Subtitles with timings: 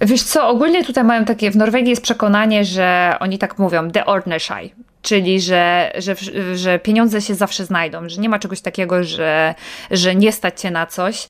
[0.00, 4.06] Wiesz co, ogólnie tutaj mają takie, w Norwegii jest przekonanie, że oni tak mówią, the
[4.06, 6.14] ordnashai, czyli że, że,
[6.54, 9.54] że pieniądze się zawsze znajdą, że nie ma czegoś takiego, że,
[9.90, 11.26] że nie stać cię na coś.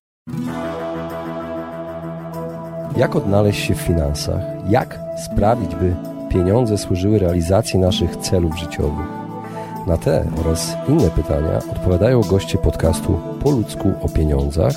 [2.97, 4.41] Jak odnaleźć się w finansach?
[4.69, 5.97] Jak sprawić, by
[6.31, 9.07] pieniądze służyły realizacji naszych celów życiowych?
[9.87, 14.73] Na te oraz inne pytania odpowiadają goście podcastu Po ludzku o pieniądzach,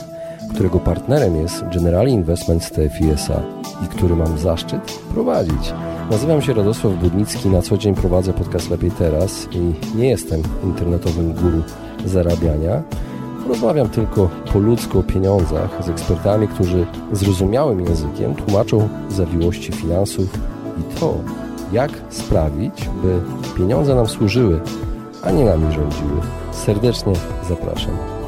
[0.54, 3.42] którego partnerem jest Generali Investments TFISA
[3.86, 5.74] i który mam zaszczyt prowadzić.
[6.12, 11.34] Nazywam się Radosław Budnicki, na co dzień prowadzę podcast Lepiej Teraz i nie jestem internetowym
[11.34, 11.64] guru
[12.06, 12.82] zarabiania.
[13.48, 20.40] Rozmawiam tylko po ludzku o pieniądzach z ekspertami, którzy zrozumiałym językiem tłumaczą zawiłości finansów
[20.80, 21.14] i to,
[21.72, 23.20] jak sprawić, by
[23.58, 24.62] pieniądze nam służyły,
[25.24, 26.22] a nie nami rządziły.
[26.52, 27.14] Serdecznie
[27.50, 28.23] zapraszam.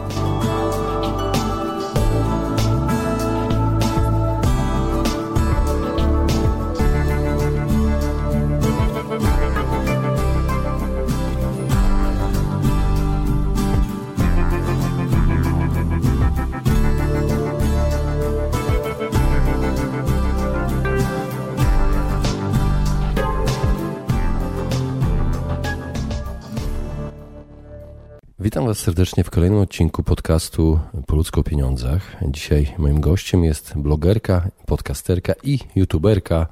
[28.76, 32.16] Was serdecznie w kolejnym odcinku podcastu Po o pieniądzach.
[32.28, 36.48] Dzisiaj moim gościem jest blogerka, podcasterka i youtuberka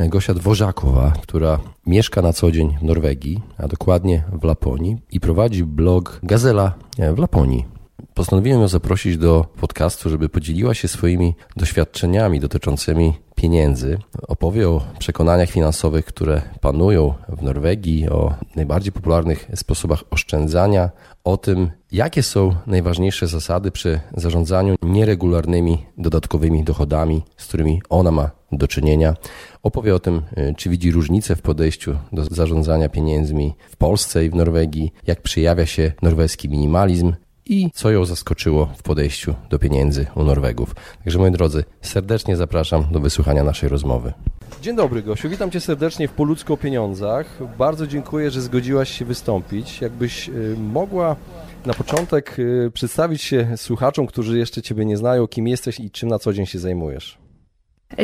[0.00, 5.64] Gosia Dworzakowa, która mieszka na co dzień w Norwegii, a dokładnie w Laponii i prowadzi
[5.64, 6.74] blog Gazela
[7.14, 7.73] w Laponii.
[8.14, 13.98] Postanowiłem ją zaprosić do podcastu, żeby podzieliła się swoimi doświadczeniami dotyczącymi pieniędzy.
[14.28, 20.90] Opowie o przekonaniach finansowych, które panują w Norwegii, o najbardziej popularnych sposobach oszczędzania,
[21.24, 28.30] o tym, jakie są najważniejsze zasady przy zarządzaniu nieregularnymi dodatkowymi dochodami, z którymi ona ma
[28.52, 29.14] do czynienia.
[29.62, 30.22] Opowie o tym,
[30.56, 35.66] czy widzi różnice w podejściu do zarządzania pieniędzmi w Polsce i w Norwegii, jak przejawia
[35.66, 37.12] się norweski minimalizm,
[37.46, 40.74] i co ją zaskoczyło w podejściu do pieniędzy u Norwegów.
[41.04, 44.12] Także moi drodzy, serdecznie zapraszam do wysłuchania naszej rozmowy.
[44.62, 47.56] Dzień dobry Gosiu, witam Cię serdecznie w Poludzko o Pieniądzach.
[47.58, 49.80] Bardzo dziękuję, że zgodziłaś się wystąpić.
[49.80, 51.16] Jakbyś y, mogła
[51.66, 56.08] na początek y, przedstawić się słuchaczom, którzy jeszcze Ciebie nie znają, kim jesteś i czym
[56.08, 57.18] na co dzień się zajmujesz.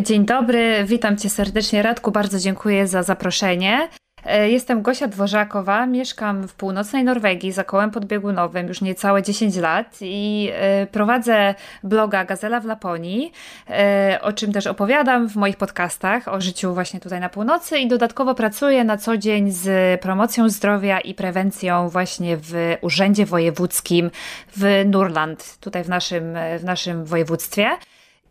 [0.02, 3.88] Dzień dobry, witam Cię serdecznie Radku, bardzo dziękuję za zaproszenie.
[4.24, 9.98] E, jestem Gosia Dworzakowa, mieszkam w północnej Norwegii za kołem podbiegunowym już niecałe 10 lat
[10.00, 13.32] i e, prowadzę bloga Gazela w Laponii,
[13.70, 17.88] e, o czym też opowiadam w moich podcastach o życiu właśnie tutaj na północy i
[17.88, 24.10] dodatkowo pracuję na co dzień z promocją zdrowia i prewencją właśnie w Urzędzie Wojewódzkim
[24.56, 27.68] w Nurland, tutaj w naszym, w naszym województwie.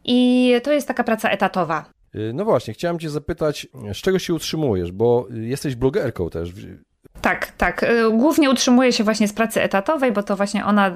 [0.06, 1.99] I to jest taka praca etatowa.
[2.16, 6.50] Y, no właśnie, chciałem Cię zapytać, z czego się utrzymujesz, bo jesteś blogerką też.
[7.22, 7.84] Tak, tak.
[7.84, 10.92] Y, głównie utrzymuję się właśnie z pracy etatowej, bo to właśnie ona, y,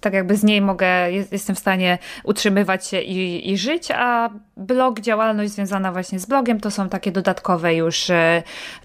[0.00, 5.00] tak jakby z niej mogę, jestem w stanie utrzymywać się i, i żyć, a blog,
[5.00, 8.10] działalność związana właśnie z blogiem to są takie dodatkowe już,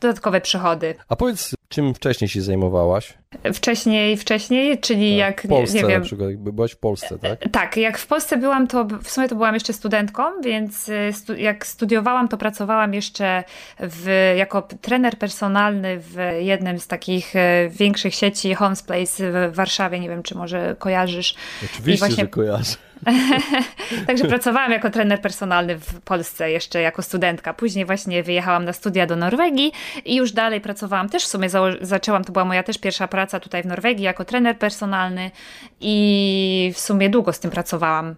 [0.02, 0.96] dodatkowe przychody.
[1.10, 3.14] A powiedz, czym wcześniej się zajmowałaś?
[3.54, 6.00] Wcześniej, wcześniej, czyli tak, jak, w Polsce nie, wiem.
[6.00, 7.40] na przykład, byłaś w Polsce, tak?
[7.52, 11.36] Tak, jak w Polsce byłam, to w sumie to byłam jeszcze studentką, więc y, stu,
[11.36, 13.44] jak studiowałam, to pracowałam jeszcze
[13.80, 20.00] w, jako trener personalny w jednym z takich y, większych sieci Homes Place w Warszawie,
[20.00, 21.36] nie wiem, czy może kojarzysz.
[21.66, 22.24] Oczywiście, właśnie...
[22.24, 22.76] że kojarzę.
[24.08, 27.54] Także pracowałam jako trener personalny w Polsce jeszcze jako studentka.
[27.54, 29.72] Później właśnie wyjechałam na studia do Norwegii
[30.06, 31.10] i już dalej pracowałam.
[31.10, 31.50] Też w sumie
[31.82, 35.32] zaczęłam, to była moja też pierwsza praca tutaj w Norwegii jako trener personalny
[35.80, 38.16] i w sumie długo z tym pracowałam.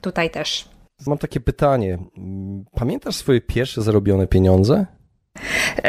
[0.00, 0.68] Tutaj też.
[1.06, 1.98] Mam takie pytanie.
[2.74, 4.86] Pamiętasz swoje pierwsze zarobione pieniądze?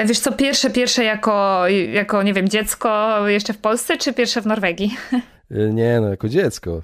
[0.06, 4.46] Wiesz co, pierwsze, pierwsze jako, jako, nie wiem, dziecko jeszcze w Polsce, czy pierwsze w
[4.46, 4.98] Norwegii?
[5.52, 6.82] Nie, no jako dziecko.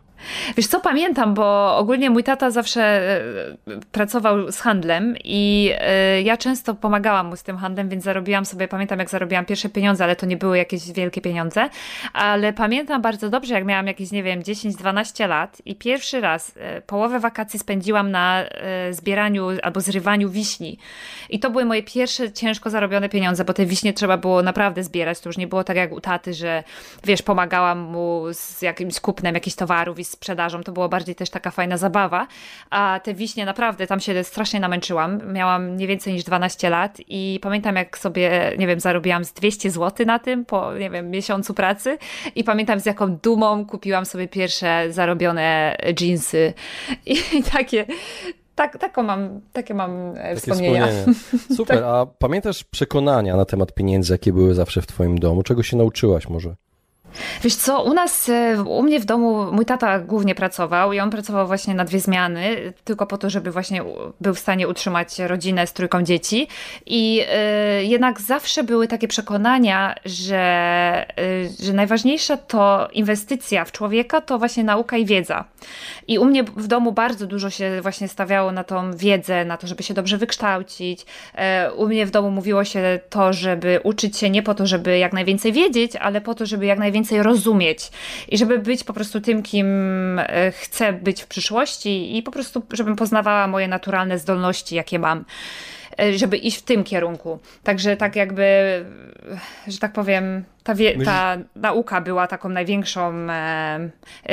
[0.58, 6.38] Wiesz co, pamiętam, bo ogólnie mój tata zawsze e, pracował z handlem i e, ja
[6.38, 10.16] często pomagałam mu z tym handlem, więc zarobiłam sobie, pamiętam jak zarobiłam pierwsze pieniądze, ale
[10.16, 11.70] to nie były jakieś wielkie pieniądze,
[12.14, 16.56] ale pamiętam bardzo dobrze, jak miałam jakieś, nie wiem, 10-12 lat i pierwszy raz
[16.88, 18.44] połowę wakacji spędziłam na
[18.92, 20.78] zbieraniu albo zrywaniu wiśni.
[21.30, 25.20] I to były moje pierwsze ciężko zarobione pieniądze, bo te wiśnie trzeba było naprawdę zbierać.
[25.20, 26.64] To już nie było tak jak u taty, że
[27.04, 31.52] wiesz, pomagałam mu z jakimś kupnem jakichś towarów i sprzedażą, to było bardziej też taka
[31.52, 32.28] fajna zabawa,
[32.70, 37.40] a te wiśnie naprawdę, tam się strasznie namęczyłam, miałam nie więcej niż 12 lat i
[37.42, 41.54] pamiętam jak sobie, nie wiem, zarobiłam z 200 zł na tym po, nie wiem, miesiącu
[41.54, 41.98] pracy
[42.36, 46.54] i pamiętam z jaką dumą kupiłam sobie pierwsze zarobione jeansy
[47.06, 47.86] i, i takie
[48.56, 50.88] tak, taką mam, takie mam e, takie wspomnienia.
[51.58, 51.86] Super, tak.
[51.86, 55.44] a pamiętasz przekonania na temat pieniędzy, jakie były zawsze w twoim domu?
[55.44, 56.56] Czego się nauczyłaś może?
[57.44, 61.10] Wiesz co, u nas, e, u mnie w domu mój tata głównie pracował i on
[61.10, 63.84] pracował właśnie na dwie zmiany, tylko po to, żeby właśnie
[64.22, 66.48] był w stanie utrzymać rodzinę z trójką dzieci.
[66.86, 67.22] I
[67.82, 74.40] y, jednak zawsze były takie przekonania, że, y, że najważniejsza to inwestycja w człowieka, to
[74.40, 75.46] właśnie nauka i wiedza.
[76.08, 79.68] I u mnie w domu bardzo dużo się właśnie stawiało na tą wiedzę, na to,
[79.68, 81.02] żeby się dobrze wykształcić.
[81.02, 84.98] Y, u mnie w domu mówiło się to, żeby uczyć się nie po to, żeby
[84.98, 87.92] jak najwięcej wiedzieć, ale po to, żeby jak najwięcej więcej rozumieć
[88.30, 89.68] i żeby być po prostu tym, kim
[90.20, 95.26] e, chcę być w przyszłości i po prostu, żebym poznawała moje naturalne zdolności, jakie mam
[96.00, 97.40] e, żeby iść w tym kierunku.
[97.64, 98.46] Także tak jakby,
[99.68, 103.90] że tak powiem, ta, wie, ta nauka była taką największą, e,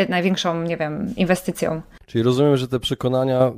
[0.09, 1.83] największą, nie wiem, inwestycją.
[2.07, 3.53] Czyli rozumiem, że te przekonania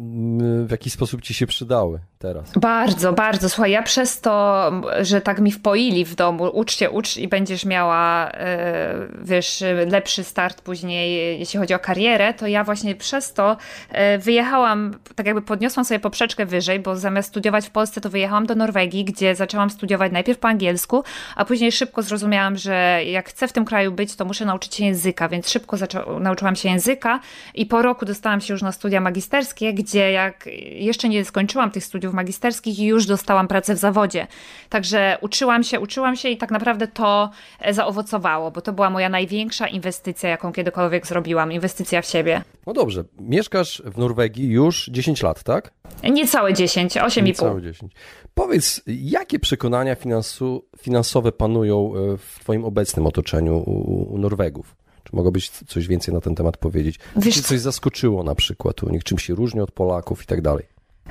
[0.65, 2.53] w jakiś sposób ci się przydały teraz.
[2.57, 3.49] Bardzo, bardzo.
[3.49, 4.71] Słuchaj, ja przez to,
[5.01, 10.25] że tak mi wpoili w domu, ucz się, ucz i będziesz miała, e, wiesz, lepszy
[10.25, 13.57] start później, jeśli chodzi o karierę, to ja właśnie przez to
[13.89, 18.47] e, wyjechałam, tak jakby podniosłam sobie poprzeczkę wyżej, bo zamiast studiować w Polsce, to wyjechałam
[18.47, 21.05] do Norwegii, gdzie zaczęłam studiować najpierw po angielsku,
[21.37, 24.85] a później szybko zrozumiałam, że jak chcę w tym kraju być, to muszę nauczyć się
[24.85, 25.77] języka, więc szybko
[26.21, 27.21] nauczyłam się języka
[27.55, 31.85] i po roku dostałam się już na studia magisterskie, gdzie jak jeszcze nie skończyłam tych
[31.85, 34.27] studiów magisterskich i już dostałam pracę w zawodzie.
[34.69, 37.31] Także uczyłam się, uczyłam się i tak naprawdę to
[37.61, 42.43] e, zaowocowało, bo to była moja największa inwestycja, jaką kiedykolwiek zrobiłam, inwestycja w siebie.
[42.67, 45.73] No dobrze, mieszkasz w Norwegii już 10 lat, tak?
[46.11, 47.23] Niecałe 10, 8,5.
[47.23, 47.93] Niecałe 10.
[48.35, 54.77] Powiedz, jakie przekonania finansu, finansowe panują e, w Twoim obecnym otoczeniu u, u Norwegów?
[55.05, 56.99] Czy mogłabyś coś więcej na ten temat powiedzieć?
[57.17, 59.05] Wiesz, Czy coś zaskoczyło na przykład u nich?
[59.05, 60.67] Czym się różni od Polaków i tak dalej?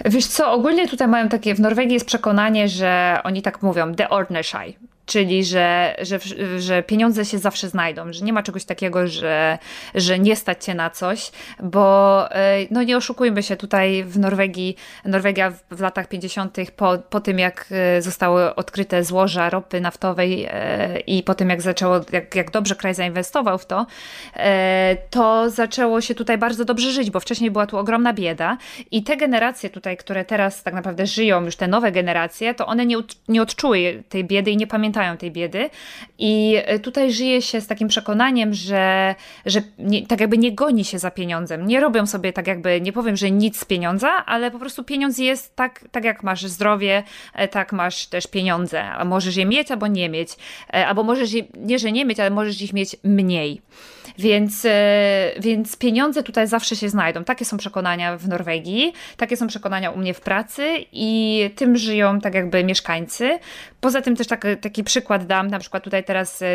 [0.06, 4.10] Wiesz co, ogólnie tutaj mają takie, w Norwegii jest przekonanie, że oni tak mówią, the
[4.10, 4.78] ordnashai,
[5.10, 6.20] czyli że, że,
[6.60, 9.58] że pieniądze się zawsze znajdą, że nie ma czegoś takiego, że,
[9.96, 11.32] że nie stać się na coś,
[11.64, 14.76] bo e, no nie oszukujmy się, tutaj w Norwegii,
[15.06, 16.58] Norwegia w latach 50.
[16.76, 21.62] Po, po tym jak e, zostały odkryte złoża ropy naftowej e, i po tym jak
[21.62, 23.86] zaczęło, jak, jak dobrze kraj zainwestował w to,
[25.10, 28.58] to zaczęło się tutaj bardzo dobrze żyć, bo wcześniej była tu ogromna bieda
[28.92, 32.86] i te generacje tutaj, które teraz tak naprawdę żyją, już te nowe generacje, to one
[32.86, 32.98] nie,
[33.28, 35.70] nie odczuły tej biedy i nie pamiętają tej biedy.
[36.18, 39.16] I e, tutaj żyje się z takim przekonaniem, że,
[39.46, 41.68] że nie, tak jakby nie goni się za pieniądzem.
[41.68, 45.18] Nie robią sobie tak jakby, nie powiem, że nic z pieniądza, ale po prostu pieniądz
[45.18, 47.04] jest tak, tak jak masz zdrowie,
[47.34, 48.84] e, tak masz też pieniądze.
[48.84, 50.30] A możesz je mieć albo nie mieć.
[50.74, 53.62] E, albo możesz je, nie, że nie mieć, ale możesz ich mieć mniej.
[54.20, 54.68] Więc,
[55.40, 57.24] więc pieniądze tutaj zawsze się znajdą.
[57.24, 62.22] Takie są przekonania w Norwegii, takie są przekonania u mnie w pracy i tym żyją
[62.22, 63.40] tak jakby mieszkańcy.
[63.82, 66.46] Poza tym też tak, taki przykład dam, na przykład tutaj teraz e,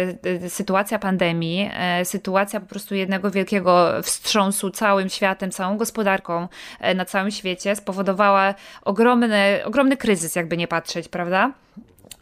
[0.44, 6.48] e, sytuacja pandemii, e, sytuacja po prostu jednego wielkiego wstrząsu całym światem, całą gospodarką
[6.94, 11.52] na całym świecie spowodowała ogromny, ogromny kryzys, jakby nie patrzeć, prawda?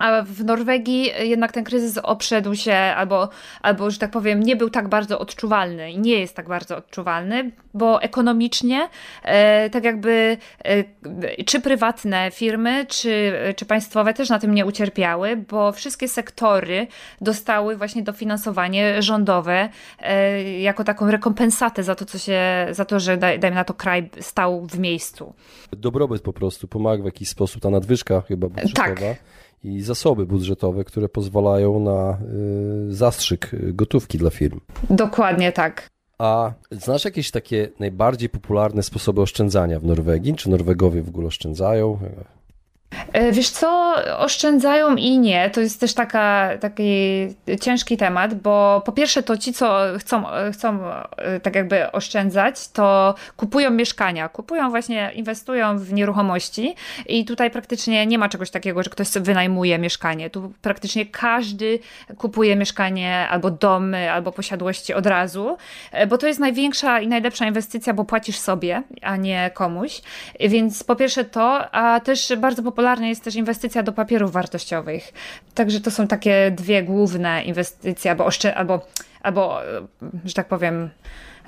[0.03, 3.29] A w Norwegii jednak ten kryzys oprzedł się, albo,
[3.63, 7.51] albo, że tak powiem, nie był tak bardzo odczuwalny i nie jest tak bardzo odczuwalny,
[7.75, 8.89] bo ekonomicznie,
[9.23, 15.37] e, tak jakby, e, czy prywatne firmy, czy, czy państwowe też na tym nie ucierpiały,
[15.37, 16.87] bo wszystkie sektory
[17.21, 19.69] dostały właśnie dofinansowanie rządowe
[20.01, 23.75] e, jako taką rekompensatę za to, co się, za to, że daj, dajmy na to
[23.75, 25.35] kraj stał w miejscu.
[25.73, 28.89] Dobrobyt po prostu pomaga w jakiś sposób, ta nadwyżka chyba budżetowa.
[28.89, 29.01] Tak
[29.65, 32.19] i zasoby budżetowe, które pozwalają na
[32.89, 34.61] y, zastrzyk gotówki dla firm.
[34.91, 35.91] Dokładnie tak.
[36.19, 40.35] A znasz jakieś takie najbardziej popularne sposoby oszczędzania w Norwegii?
[40.35, 41.99] Czy Norwegowie w ogóle oszczędzają?
[43.13, 45.51] E, wiesz co, oszczędzają i nie.
[45.51, 46.93] To jest też taka, taki
[47.61, 50.79] ciężki temat, bo po pierwsze to ci, co chcą, chcą
[51.17, 56.75] e, tak jakby oszczędzać, to kupują mieszkania, kupują właśnie, inwestują w nieruchomości
[57.07, 60.31] i tutaj praktycznie nie ma czegoś takiego, że ktoś wynajmuje mieszkanie.
[60.31, 61.79] Tu praktycznie każdy
[62.19, 65.57] kupuje mieszkanie albo domy, albo posiadłości od razu,
[65.93, 70.03] e, bo to jest największa i najlepsza inwestycja, bo płacisz sobie, a nie komuś.
[70.41, 75.13] Więc po pierwsze to, a też bardzo popularne popularna jest też inwestycja do papierów wartościowych.
[75.55, 78.87] Także to są takie dwie główne inwestycje, albo, albo,
[79.23, 79.59] albo
[80.25, 80.91] że tak powiem,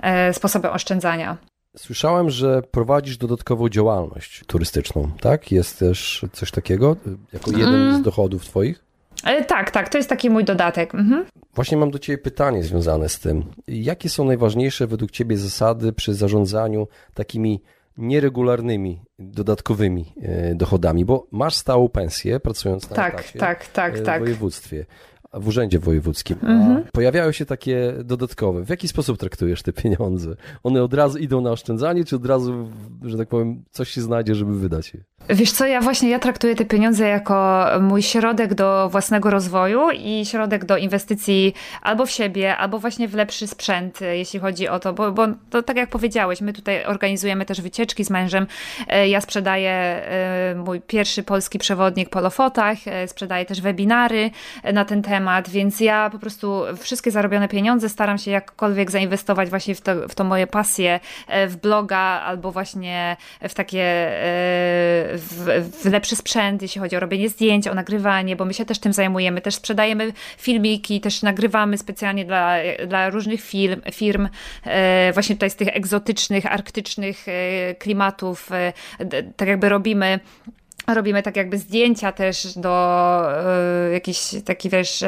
[0.03, 1.37] e, sposoby oszczędzania.
[1.77, 5.53] Słyszałem, że prowadzisz dodatkową działalność turystyczną, tak?
[5.53, 6.97] Jest też coś takiego
[7.33, 8.01] jako jeden mm.
[8.01, 8.85] z dochodów Twoich?
[9.25, 10.95] E, tak, tak, to jest taki mój dodatek.
[10.95, 11.25] Mhm.
[11.55, 13.45] Właśnie mam do Ciebie pytanie związane z tym.
[13.69, 17.61] Jakie są najważniejsze według Ciebie zasady przy zarządzaniu takimi
[17.97, 24.05] nieregularnymi, dodatkowymi e, dochodami, bo masz stałą pensję pracując na tak, etacie tak, tak, w
[24.05, 24.23] tak.
[24.23, 24.87] województwie
[25.35, 26.37] w urzędzie wojewódzkim.
[26.43, 26.85] Mhm.
[26.93, 28.65] Pojawiają się takie dodatkowe.
[28.65, 30.37] W jaki sposób traktujesz te pieniądze?
[30.63, 32.69] One od razu idą na oszczędzanie, czy od razu,
[33.03, 35.01] że tak powiem, coś się znajdzie, żeby wydać je?
[35.29, 40.27] Wiesz co, ja właśnie ja traktuję te pieniądze jako mój środek do własnego rozwoju i
[40.27, 44.93] środek do inwestycji albo w siebie, albo właśnie w lepszy sprzęt, jeśli chodzi o to,
[44.93, 48.47] bo, bo to tak jak powiedziałeś, my tutaj organizujemy też wycieczki z mężem.
[48.89, 54.31] E, ja sprzedaję e, mój pierwszy polski przewodnik po Lofotach, e, sprzedaję też webinary
[54.73, 59.75] na ten temat, więc ja po prostu wszystkie zarobione pieniądze staram się jakkolwiek zainwestować właśnie
[59.75, 61.01] w to, w to moje pasje,
[61.49, 63.17] w bloga albo właśnie
[63.49, 63.85] w takie
[65.13, 68.79] w, w, lepszy sprzęt, jeśli chodzi o robienie zdjęć, o nagrywanie, bo my się też
[68.79, 69.41] tym zajmujemy.
[69.41, 74.29] Też sprzedajemy filmiki, też nagrywamy specjalnie dla, dla różnych firm, firm
[74.65, 78.53] e, właśnie tutaj z tych egzotycznych, arktycznych e, klimatów.
[78.53, 78.73] E,
[79.37, 80.21] tak jakby robimy
[80.87, 83.23] Robimy tak jakby zdjęcia też do
[83.89, 85.07] y, jakiejś takiej wiesz, y,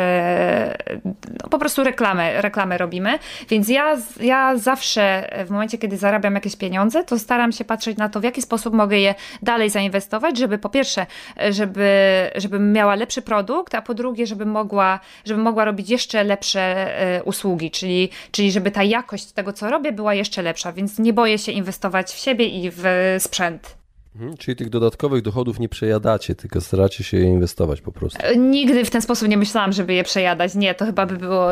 [1.43, 3.19] no po prostu reklamy, reklamy robimy.
[3.49, 8.09] Więc ja, ja zawsze w momencie, kiedy zarabiam jakieś pieniądze, to staram się patrzeć na
[8.09, 11.07] to, w jaki sposób mogę je dalej zainwestować, żeby po pierwsze,
[11.51, 11.91] żeby,
[12.37, 16.87] żebym miała lepszy produkt, a po drugie, żebym mogła, żebym mogła robić jeszcze lepsze
[17.19, 20.73] y, usługi, czyli, czyli żeby ta jakość tego, co robię, była jeszcze lepsza.
[20.73, 22.85] Więc nie boję się inwestować w siebie i w
[23.19, 23.86] sprzęt.
[24.17, 28.19] Mhm, czyli tych dodatkowych dochodów nie przejadacie, tylko staracie się je inwestować po prostu.
[28.23, 30.55] E, nigdy w ten sposób nie myślałam, żeby je przejadać.
[30.55, 31.49] Nie, to chyba by było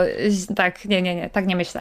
[0.56, 1.80] tak, nie, nie, nie, tak nie myślę.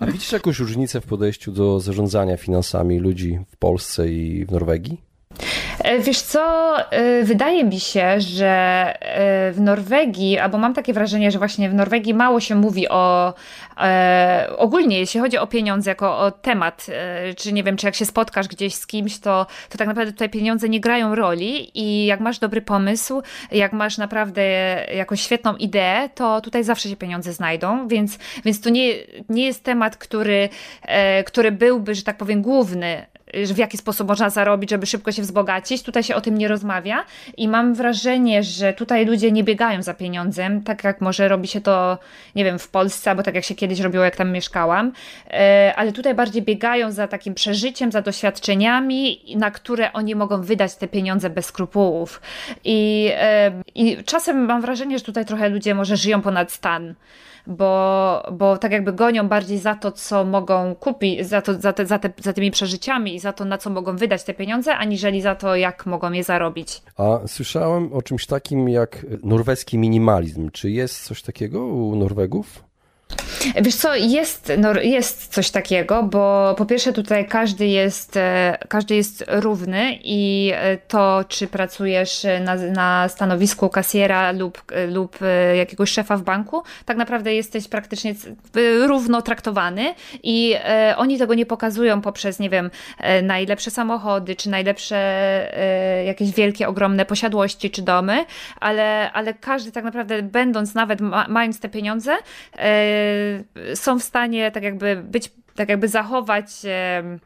[0.00, 5.09] A widzisz jakąś różnicę w podejściu do zarządzania finansami ludzi w Polsce i w Norwegii?
[5.84, 8.48] E, wiesz co, e, wydaje mi się, że
[9.00, 13.34] e, w Norwegii, albo mam takie wrażenie, że właśnie w Norwegii mało się mówi o
[14.56, 16.86] ogólnie, jeśli chodzi o pieniądze jako o temat,
[17.36, 20.30] czy nie wiem, czy jak się spotkasz gdzieś z kimś, to, to tak naprawdę tutaj
[20.30, 23.22] pieniądze nie grają roli i jak masz dobry pomysł,
[23.52, 24.42] jak masz naprawdę
[24.94, 28.92] jakąś świetną ideę, to tutaj zawsze się pieniądze znajdą, więc, więc to nie,
[29.28, 30.48] nie jest temat, który,
[31.26, 35.82] który byłby, że tak powiem, główny w jaki sposób można zarobić, żeby szybko się wzbogacić.
[35.82, 37.04] Tutaj się o tym nie rozmawia
[37.36, 41.60] i mam wrażenie, że tutaj ludzie nie biegają za pieniądzem, tak jak może robi się
[41.60, 41.98] to,
[42.34, 44.92] nie wiem, w Polsce, albo tak jak się kiedyś robiło, jak tam mieszkałam,
[45.30, 50.76] e, ale tutaj bardziej biegają za takim przeżyciem, za doświadczeniami, na które oni mogą wydać
[50.76, 52.20] te pieniądze bez skrupułów.
[52.64, 56.94] I, e, i czasem mam wrażenie, że tutaj trochę ludzie może żyją ponad stan
[57.46, 61.86] bo, bo tak jakby gonią bardziej za to, co mogą kupić, za, to, za, te,
[61.86, 65.22] za, te, za tymi przeżyciami i za to, na co mogą wydać te pieniądze, aniżeli
[65.22, 66.82] za to, jak mogą je zarobić.
[66.96, 70.50] A słyszałem o czymś takim jak norweski minimalizm.
[70.50, 72.69] Czy jest coś takiego u Norwegów?
[73.62, 78.94] Wiesz co, jest, no, jest coś takiego, bo po pierwsze tutaj każdy jest, e, każdy
[78.94, 85.18] jest równy i e, to, czy pracujesz na, na stanowisku kasjera lub, e, lub
[85.56, 88.14] jakiegoś szefa w banku, tak naprawdę jesteś praktycznie
[88.86, 90.54] równo traktowany i
[90.96, 92.70] oni tego nie pokazują poprzez, nie wiem,
[93.22, 94.96] najlepsze samochody, czy najlepsze
[96.06, 98.24] jakieś wielkie, ogromne posiadłości, czy domy,
[98.60, 102.16] ale, ale każdy tak naprawdę, będąc nawet, mając te pieniądze,
[103.74, 105.30] są w stanie tak jakby być
[105.60, 106.50] tak jakby zachować,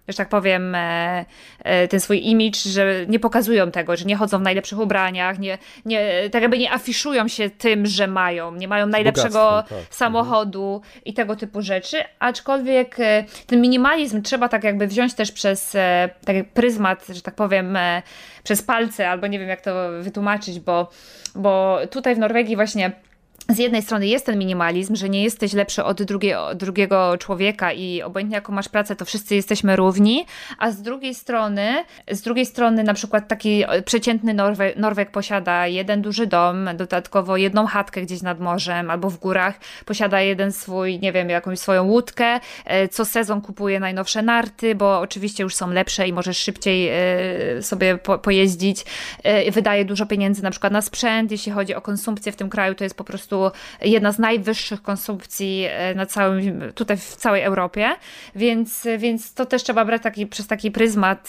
[0.09, 1.25] że tak powiem, e,
[1.59, 5.59] e, ten swój imidż, że nie pokazują tego, że nie chodzą w najlepszych ubraniach, nie,
[5.85, 9.79] nie, tak jakby nie afiszują się tym, że mają, nie mają najlepszego tak.
[9.91, 11.05] samochodu mhm.
[11.05, 15.77] i tego typu rzeczy, aczkolwiek e, ten minimalizm trzeba tak jakby wziąć też przez
[16.25, 17.79] taki pryzmat, że tak powiem,
[18.45, 20.91] przez palce, albo nie wiem jak to wytłumaczyć, bo,
[21.35, 22.93] bo tutaj w Norwegii właśnie
[23.49, 28.03] z jednej strony jest ten minimalizm, że nie jesteś lepszy od drugiego, drugiego człowieka i
[28.03, 30.27] obojętnie jaką masz pracę, to wszyscy jesteśmy równi,
[30.59, 36.03] a z drugiej strony, z drugiej strony na przykład taki przeciętny Norwe, Norweg posiada jeden
[36.03, 41.13] duży dom, dodatkowo jedną chatkę gdzieś nad morzem albo w górach, posiada jeden swój, nie
[41.13, 46.09] wiem, jakąś swoją łódkę, e, co sezon kupuje najnowsze narty, bo oczywiście już są lepsze
[46.09, 48.85] i możesz szybciej e, sobie po, pojeździć,
[49.23, 52.75] e, wydaje dużo pieniędzy na przykład na sprzęt, jeśli chodzi o konsumpcję w tym kraju,
[52.75, 57.43] to jest po prostu prostu jedna z najwyższych konsumpcji e, na całym, tutaj w całej
[57.43, 57.89] Europie,
[58.37, 61.29] więc, więc to też trzeba brać taki, przez taki pryzmat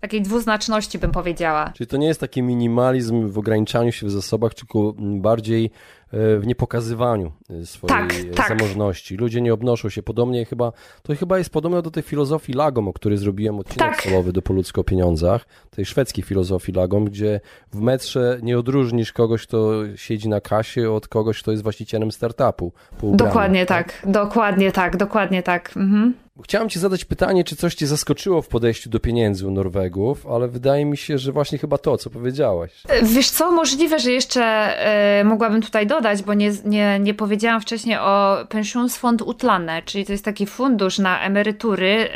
[0.00, 1.72] takiej dwuznaczności, bym powiedziała.
[1.74, 5.70] Czyli to nie jest taki minimalizm w ograniczaniu się w zasobach, tylko bardziej
[6.12, 8.58] w niepokazywaniu e, swojej tak, tak.
[8.58, 9.16] zamożności.
[9.16, 12.92] Ludzie nie obnoszą się podobnie chyba, to chyba jest podobne do tej filozofii Lagom, o
[12.92, 14.02] której zrobiłem odcinek tak.
[14.02, 17.40] celowy do Poludzko o pieniądzach, tej szwedzkiej filozofii Lagom, gdzie
[17.72, 22.72] w metrze nie odróżnisz kogoś, kto siedzi na kasie od kogoś, kto jest właścicielem startupu.
[23.02, 25.76] Dokładnie tak, tak, dokładnie tak, dokładnie tak.
[25.76, 26.14] Mhm.
[26.40, 30.48] Chciałem Ci zadać pytanie, czy coś Cię zaskoczyło w podejściu do pieniędzy u Norwegów, ale
[30.48, 32.70] wydaje mi się, że właśnie chyba to, co powiedziałaś.
[33.02, 34.74] Wiesz co, możliwe, że jeszcze
[35.20, 40.12] y, mogłabym tutaj dodać, bo nie, nie, nie powiedziałam wcześniej o Pensionsfond Utlane, czyli to
[40.12, 42.08] jest taki fundusz na emerytury,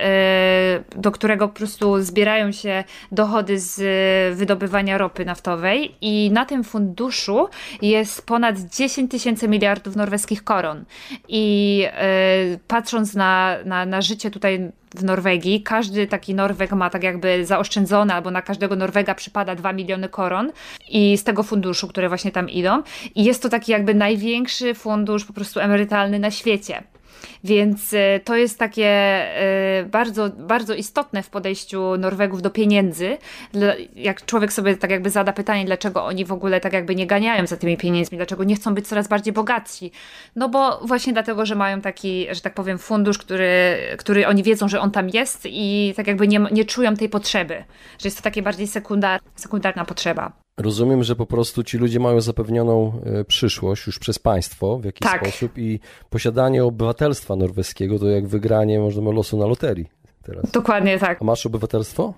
[0.94, 3.76] y, do którego po prostu zbierają się dochody z
[4.38, 7.49] wydobywania ropy naftowej i na tym funduszu
[7.82, 10.85] jest ponad 10 tysięcy miliardów norweskich koron.
[11.28, 11.85] I
[12.54, 15.63] y, patrząc na, na, na życie tutaj w Norwegii.
[15.63, 20.53] Każdy taki Norweg ma tak jakby zaoszczędzone, albo na każdego Norwega przypada 2 miliony koron
[20.89, 22.83] i z tego funduszu, które właśnie tam idą.
[23.15, 26.83] I jest to taki jakby największy fundusz po prostu emerytalny na świecie.
[27.44, 33.18] Więc e, to jest takie e, bardzo, bardzo istotne w podejściu Norwegów do pieniędzy.
[33.94, 37.46] Jak człowiek sobie tak jakby zada pytanie, dlaczego oni w ogóle tak jakby nie ganiają
[37.46, 39.90] za tymi pieniędzmi, dlaczego nie chcą być coraz bardziej bogatsi.
[40.37, 44.68] No bo właśnie dlatego, że mają taki, że tak powiem, fundusz, który, który oni wiedzą,
[44.68, 47.64] że on tam jest i tak jakby nie, nie czują tej potrzeby,
[47.99, 50.46] że jest to takie bardziej sekundar, sekundarna potrzeba.
[50.57, 55.01] Rozumiem, że po prostu ci ludzie mają zapewnioną e, przyszłość już przez państwo w jakiś
[55.01, 55.23] tak.
[55.23, 59.87] sposób i posiadanie obywatelstwa norweskiego to jak wygranie można losu na loterii
[60.23, 60.51] teraz.
[60.51, 61.23] Dokładnie tak.
[61.23, 62.15] A masz obywatelstwo?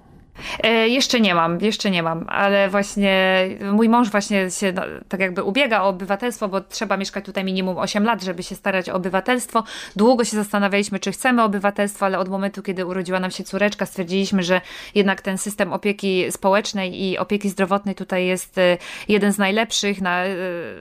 [0.63, 5.21] E, jeszcze nie mam, jeszcze nie mam, ale właśnie mój mąż właśnie się no, tak
[5.21, 8.95] jakby ubiega o obywatelstwo, bo trzeba mieszkać tutaj minimum 8 lat, żeby się starać o
[8.95, 9.65] obywatelstwo.
[9.97, 14.43] Długo się zastanawialiśmy, czy chcemy obywatelstwo, ale od momentu, kiedy urodziła nam się córeczka, stwierdziliśmy,
[14.43, 14.61] że
[14.95, 18.79] jednak ten system opieki społecznej i opieki zdrowotnej tutaj jest e,
[19.09, 20.37] jeden z najlepszych, na, e,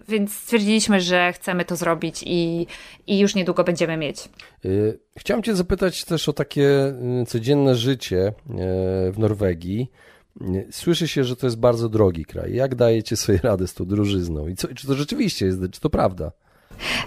[0.08, 2.68] więc stwierdziliśmy, że chcemy to zrobić i,
[3.08, 4.30] i już niedługo będziemy mieć.
[5.18, 6.94] Chciałem Cię zapytać też o takie
[7.28, 8.34] codzienne życie
[9.12, 9.92] w Norwegii.
[10.72, 12.56] Słyszy się, że to jest bardzo drogi kraj.
[12.56, 14.48] Jak dajecie sobie radę z tą drużyzną?
[14.48, 16.32] I co, czy to rzeczywiście jest, czy to prawda?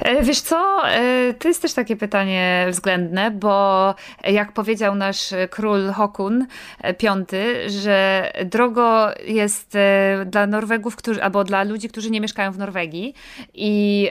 [0.00, 5.92] E, wiesz co, e, to jest też takie pytanie względne, bo jak powiedział nasz król
[5.92, 6.46] Hokun
[6.82, 7.26] V,
[7.70, 13.14] że drogo jest e, dla Norwegów, którzy, albo dla ludzi, którzy nie mieszkają w Norwegii.
[13.54, 14.10] I,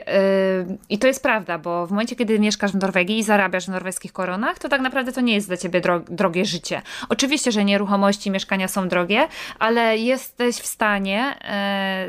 [0.90, 4.14] I to jest prawda, bo w momencie, kiedy mieszkasz w Norwegii i zarabiasz w norweskich
[4.14, 6.82] koronach, to tak naprawdę to nie jest dla ciebie drogie życie.
[7.10, 9.28] Oczywiście, że nieruchomości, mieszkania są drogie,
[9.60, 11.36] ale jesteś w stanie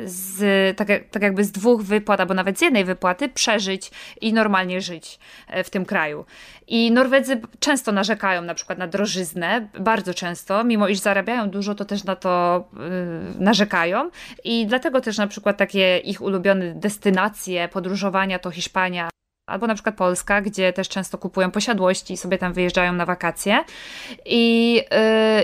[0.04, 4.80] z, tak, tak jakby z dwóch wypłat, albo nawet z jednej wypłaty przeżyć i normalnie
[4.80, 6.24] żyć e, w tym kraju.
[6.66, 11.84] I Norwedzy często narzekają na przykład na drożyznę, bardzo często, mimo iż zarabiają dużo, to
[11.84, 14.10] też na to yy, narzekają.
[14.44, 19.10] I dlatego też na przykład takie ich ulubione destynacje podróżowania to Hiszpania,
[19.50, 23.64] albo na przykład Polska, gdzie też często kupują posiadłości i sobie tam wyjeżdżają na wakacje.
[24.26, 24.74] I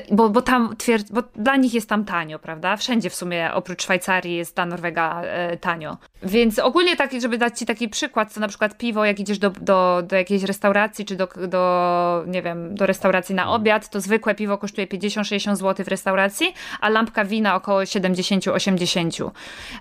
[0.08, 2.76] yy, bo, bo tam twierd- bo dla nich jest tam tanio, prawda?
[2.76, 5.96] Wszędzie w sumie oprócz Szwajcarii jest ta Norwega yy, tanio.
[6.22, 9.50] Więc ogólnie taki, żeby dać ci taki przykład, to na przykład piwo, jak idziesz do,
[9.50, 14.34] do, do jakiejś restauracji, czy do, do, nie wiem, do restauracji na obiad, to zwykłe
[14.34, 19.30] piwo kosztuje 50-60 zł w restauracji, a lampka wina około 70-80.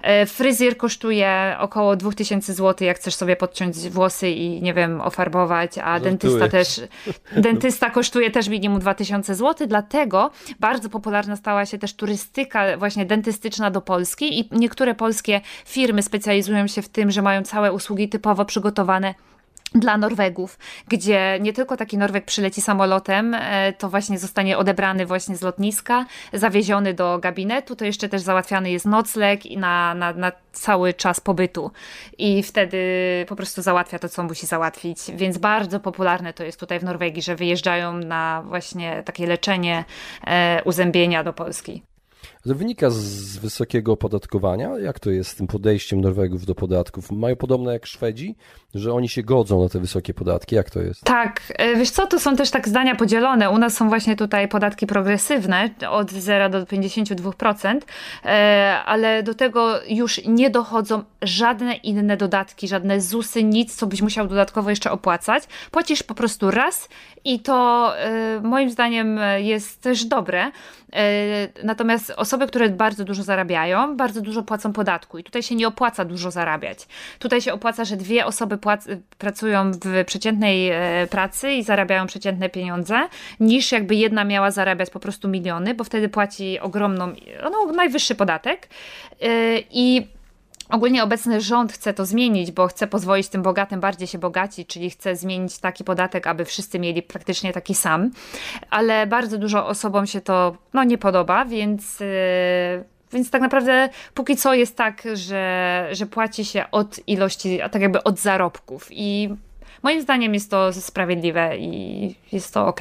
[0.03, 5.01] Yy, fryzjer kosztuje około 2000 zł, jak chcesz sobie podciąć włosy włosy i nie wiem,
[5.01, 6.81] ofarbować, a dentysta też,
[7.37, 13.71] dentysta kosztuje też minimum 2000 zł, dlatego bardzo popularna stała się też turystyka właśnie dentystyczna
[13.71, 18.45] do Polski i niektóre polskie firmy specjalizują się w tym, że mają całe usługi typowo
[18.45, 19.15] przygotowane
[19.73, 25.35] dla Norwegów, gdzie nie tylko taki Norweg przyleci samolotem, e, to właśnie zostanie odebrany właśnie
[25.35, 30.93] z lotniska, zawieziony do gabinetu, to jeszcze też załatwiany jest nocleg na, na, na cały
[30.93, 31.71] czas pobytu
[32.17, 32.77] i wtedy
[33.27, 37.21] po prostu załatwia to, co musi załatwić, więc bardzo popularne to jest tutaj w Norwegii,
[37.21, 39.85] że wyjeżdżają na właśnie takie leczenie
[40.27, 41.83] e, uzębienia do Polski.
[42.47, 44.79] To wynika z wysokiego opodatkowania.
[44.79, 47.11] Jak to jest z tym podejściem Norwegów do podatków?
[47.11, 48.35] Mają podobne jak Szwedzi,
[48.75, 50.55] że oni się godzą na te wysokie podatki?
[50.55, 51.03] Jak to jest?
[51.03, 53.49] Tak, e, wiesz co, to są też tak zdania podzielone.
[53.49, 57.79] U nas są właśnie tutaj podatki progresywne od 0 do 52%,
[58.25, 64.01] e, ale do tego już nie dochodzą żadne inne dodatki, żadne ZUSy, nic, co byś
[64.01, 65.43] musiał dodatkowo jeszcze opłacać.
[65.71, 66.89] Płacisz po prostu raz
[67.23, 70.51] i to e, moim zdaniem jest też dobre.
[71.63, 76.05] Natomiast osoby, które bardzo dużo zarabiają, bardzo dużo płacą podatku i tutaj się nie opłaca
[76.05, 76.79] dużo zarabiać.
[77.19, 78.57] Tutaj się opłaca, że dwie osoby
[79.17, 82.99] pracują w przeciętnej e, pracy i zarabiają przeciętne pieniądze,
[83.39, 88.69] niż jakby jedna miała zarabiać po prostu miliony, bo wtedy płaci ogromną, no, najwyższy podatek.
[89.21, 90.14] E, I
[90.69, 94.89] Ogólnie obecny rząd chce to zmienić, bo chce pozwolić tym bogatym bardziej się bogacić, czyli
[94.89, 98.11] chce zmienić taki podatek, aby wszyscy mieli praktycznie taki sam.
[98.69, 101.99] Ale bardzo dużo osobom się to no, nie podoba, więc.
[101.99, 102.07] Yy,
[103.13, 108.03] więc tak naprawdę póki co jest tak, że, że płaci się od ilości, tak jakby
[108.03, 108.87] od zarobków.
[108.91, 109.29] I
[109.83, 112.79] moim zdaniem jest to sprawiedliwe i jest to ok.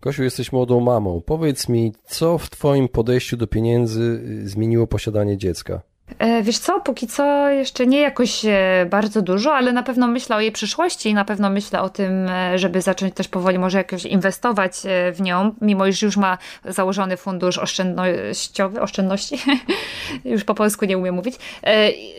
[0.00, 1.22] Gosiu, jesteś młodą mamą.
[1.26, 5.80] Powiedz mi, co w Twoim podejściu do pieniędzy zmieniło posiadanie dziecka?
[6.18, 10.36] E, wiesz co, póki co jeszcze nie jakoś e, bardzo dużo, ale na pewno myślę
[10.36, 13.78] o jej przyszłości i na pewno myślę o tym, e, żeby zacząć też powoli może
[13.78, 14.72] jakoś inwestować
[15.12, 19.38] w nią, mimo iż już ma założony fundusz oszczędnościowy, oszczędności,
[20.24, 21.36] już po polsku nie umiem mówić.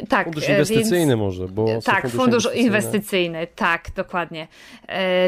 [0.10, 4.48] Tak, fundusz inwestycyjny więc, może, bo Tak, fundusz inwestycyjny, tak, dokładnie.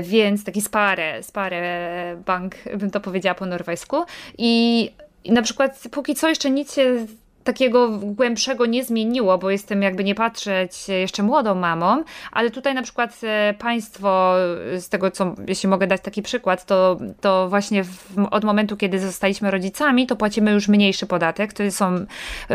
[0.02, 4.04] Więc taki spare, spare bank, bym to powiedziała po norwesku
[4.38, 4.92] i
[5.24, 7.08] i na przykład póki co jeszcze nic się
[7.44, 12.82] takiego głębszego nie zmieniło, bo jestem jakby nie patrzeć jeszcze młodą mamą, ale tutaj na
[12.82, 14.34] przykład e, państwo,
[14.78, 19.00] z tego co, jeśli mogę dać taki przykład, to, to właśnie w, od momentu, kiedy
[19.00, 22.06] zostaliśmy rodzicami, to płacimy już mniejszy podatek, to są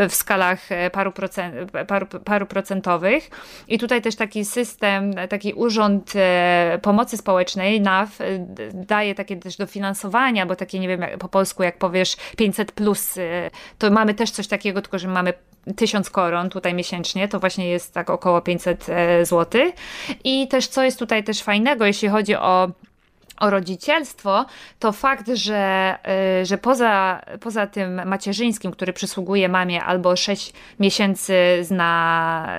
[0.09, 1.55] w skalach e, paru, procent,
[1.87, 3.29] paru, paru procentowych.
[3.67, 8.19] I tutaj też taki system, taki urząd e, pomocy społecznej NAF
[8.73, 13.15] daje takie też dofinansowania, bo takie nie wiem po polsku jak powiesz 500 plus,
[13.77, 15.33] to mamy też coś takiego tylko że mamy
[15.75, 19.61] tysiąc koron tutaj miesięcznie, to właśnie jest tak około 500 e, zł.
[20.23, 22.71] I też co jest tutaj też fajnego, jeśli chodzi o
[23.37, 24.45] o rodzicielstwo,
[24.79, 25.95] to fakt, że,
[26.41, 31.33] y, że poza, poza tym macierzyńskim, który przysługuje mamie albo 6 miesięcy
[31.71, 32.49] na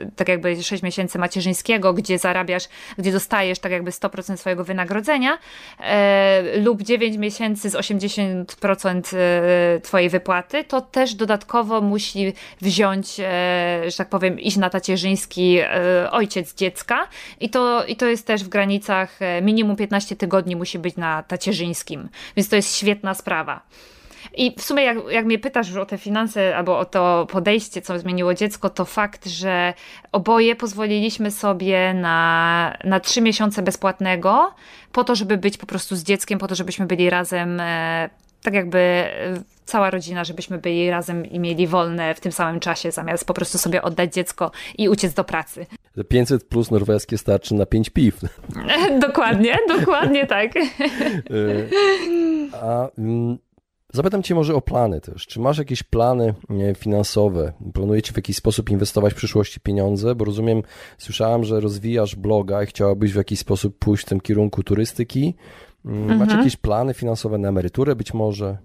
[0.00, 5.32] y, tak jakby 6 miesięcy macierzyńskiego, gdzie zarabiasz, gdzie dostajesz tak jakby 100% swojego wynagrodzenia
[5.34, 9.02] y, lub 9 miesięcy z 80%
[9.82, 13.16] twojej wypłaty, to też dodatkowo musi wziąć,
[13.86, 15.58] że tak powiem, iść na tacierzyński
[16.10, 17.08] ojciec dziecka.
[17.40, 21.22] I to, i to jest też w granicach minimum 15 15 tygodni musi być na
[21.22, 23.60] tacierzyńskim, więc to jest świetna sprawa.
[24.34, 27.82] I w sumie, jak, jak mnie pytasz już o te finanse albo o to podejście,
[27.82, 29.74] co zmieniło dziecko, to fakt, że
[30.12, 34.54] oboje pozwoliliśmy sobie na, na trzy miesiące bezpłatnego,
[34.92, 38.10] po to, żeby być po prostu z dzieckiem, po to, żebyśmy byli razem, e,
[38.42, 42.90] tak jakby e, cała rodzina, żebyśmy byli razem i mieli wolne w tym samym czasie,
[42.90, 45.66] zamiast po prostu sobie oddać dziecko i uciec do pracy.
[46.08, 48.20] 500 plus norweskie starczy na 5 piw.
[49.08, 50.56] dokładnie, dokładnie tak.
[50.56, 50.60] E,
[52.62, 53.38] a mm,
[53.94, 55.26] Zapytam Cię może o plany też.
[55.26, 56.34] Czy masz jakieś plany
[56.76, 57.52] finansowe?
[57.74, 60.14] Planujecie w jakiś sposób inwestować w przyszłości pieniądze?
[60.14, 60.62] Bo rozumiem,
[60.98, 65.34] słyszałam, że rozwijasz bloga i chciałabyś w jakiś sposób pójść w tym kierunku turystyki.
[65.84, 66.38] Macie mhm.
[66.38, 68.58] jakieś plany finansowe na emeryturę być może?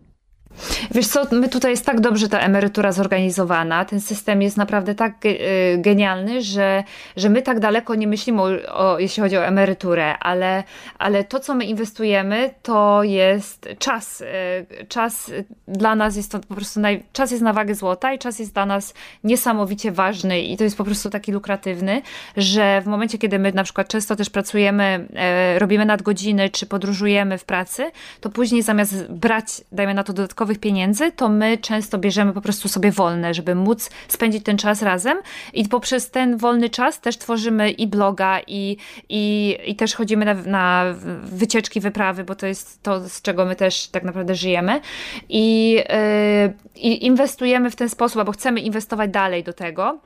[0.92, 5.14] Wiesz co, my tutaj jest tak dobrze ta emerytura zorganizowana, ten system jest naprawdę tak
[5.26, 6.84] e, genialny, że,
[7.18, 10.64] że my tak daleko nie myślimy, o, jeśli chodzi o emeryturę, ale,
[11.00, 14.22] ale to, co my inwestujemy, to jest czas.
[14.22, 15.32] E, czas
[15.68, 18.54] dla nas jest to po prostu, naj, czas jest na wagę złota i czas jest
[18.54, 18.94] dla nas
[19.24, 22.02] niesamowicie ważny i to jest po prostu taki lukratywny,
[22.38, 27.38] że w momencie, kiedy my na przykład często też pracujemy, e, robimy nadgodziny, czy podróżujemy
[27.38, 27.92] w pracy,
[28.22, 32.42] to później zamiast brać, dajmy na to dodatkowe dodatkowych pieniędzy, to my często bierzemy po
[32.42, 35.18] prostu sobie wolne, żeby móc spędzić ten czas razem.
[35.54, 38.78] I poprzez ten wolny czas też tworzymy i bloga i,
[39.10, 40.86] i, i też chodzimy na, na
[41.24, 44.82] wycieczki, wyprawy, bo to jest to, z czego my też tak naprawdę żyjemy.
[45.30, 50.00] I, yy, i inwestujemy w ten sposób, albo chcemy inwestować dalej do tego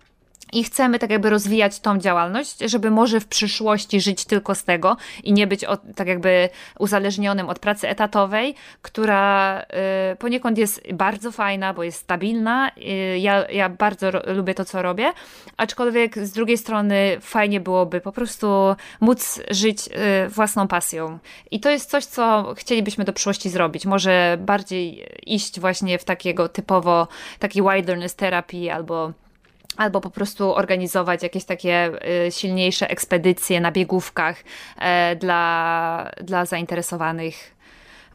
[0.51, 4.97] i chcemy tak jakby rozwijać tą działalność, żeby może w przyszłości żyć tylko z tego
[5.23, 9.61] i nie być od, tak jakby uzależnionym od pracy etatowej, która
[10.13, 12.71] y, poniekąd jest bardzo fajna, bo jest stabilna.
[12.77, 15.13] Y, ja, ja bardzo lubię to, co robię,
[15.57, 21.19] aczkolwiek z drugiej strony fajnie byłoby po prostu móc żyć y, własną pasją.
[21.51, 23.85] I to jest coś, co chcielibyśmy do przyszłości zrobić.
[23.85, 27.07] Może bardziej iść właśnie w takiego typowo,
[27.39, 29.13] taki wilderness terapii albo
[29.77, 31.91] albo po prostu organizować jakieś takie
[32.27, 34.43] y, silniejsze ekspedycje na biegówkach
[34.77, 37.55] e, dla, dla zainteresowanych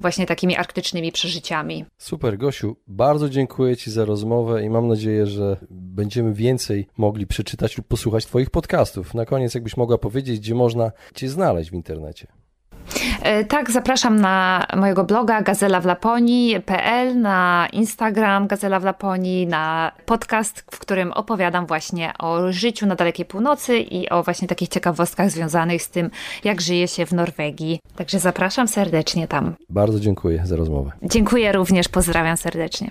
[0.00, 1.84] właśnie takimi arktycznymi przeżyciami.
[1.98, 7.78] Super, Gosiu, bardzo dziękuję Ci za rozmowę i mam nadzieję, że będziemy więcej mogli przeczytać
[7.78, 9.14] lub posłuchać Twoich podcastów.
[9.14, 12.26] Na koniec, jakbyś mogła powiedzieć, gdzie można Cię znaleźć w internecie.
[13.22, 19.92] E, tak, zapraszam na mojego bloga gazela w Laponii.pl, na Instagram Gazela w Laponii, na
[20.06, 25.30] podcast, w którym opowiadam właśnie o życiu na dalekiej północy i o właśnie takich ciekawostkach
[25.30, 26.10] związanych z tym,
[26.44, 27.78] jak żyje się w Norwegii.
[27.96, 29.54] Także zapraszam serdecznie tam.
[29.68, 30.90] Bardzo dziękuję za rozmowę.
[31.02, 32.90] Dziękuję również, pozdrawiam serdecznie.